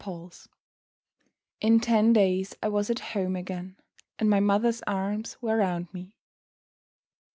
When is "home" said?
3.13-3.35